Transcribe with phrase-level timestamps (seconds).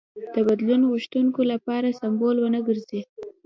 [0.33, 3.01] د بدلون غوښتونکو لپاره سمبول ونه ګرځي.